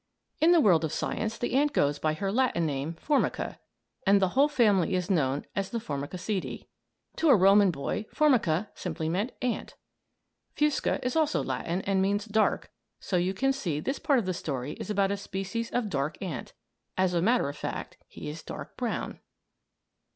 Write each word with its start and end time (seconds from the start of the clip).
In 0.39 0.51
the 0.51 0.59
world 0.59 0.83
of 0.83 0.91
science, 0.91 1.37
the 1.37 1.53
ant 1.53 1.73
goes 1.73 1.99
by 1.99 2.15
her 2.15 2.31
Latin 2.31 2.65
name, 2.65 2.95
Formica, 2.95 3.59
and 4.07 4.19
the 4.19 4.29
whole 4.29 4.47
family 4.47 4.95
is 4.95 5.11
known 5.11 5.45
as 5.55 5.69
the 5.69 5.77
Formicidæ. 5.77 6.65
To 7.17 7.29
a 7.29 7.35
Roman 7.35 7.69
boy 7.69 8.07
Formica 8.11 8.71
simply 8.73 9.09
meant 9.09 9.31
"ant." 9.43 9.75
Fusca 10.55 10.99
is 11.05 11.15
also 11.15 11.43
Latin, 11.43 11.81
and 11.83 12.01
means 12.01 12.25
"dark"; 12.25 12.71
so 12.99 13.15
you 13.15 13.35
can 13.35 13.53
see 13.53 13.79
this 13.79 13.99
part 13.99 14.17
of 14.17 14.25
the 14.25 14.33
story 14.33 14.71
is 14.79 14.89
about 14.89 15.11
a 15.11 15.17
species 15.17 15.69
of 15.69 15.87
dark 15.87 16.19
ant. 16.19 16.53
As 16.97 17.13
a 17.13 17.21
matter 17.21 17.47
of 17.47 17.55
fact 17.55 17.97
he 18.07 18.27
is 18.27 18.41
dark 18.41 18.75
brown. 18.77 19.19